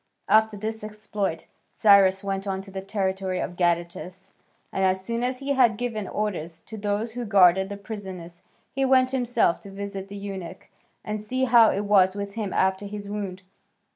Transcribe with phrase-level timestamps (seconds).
[0.27, 4.31] After this exploit Cyrus went on to the territory of Gadatas,
[4.73, 8.41] and as soon as he had given orders to those who guarded the prisoners,
[8.71, 10.69] he went himself to visit the eunuch
[11.05, 13.43] and see how it was with him after his wound.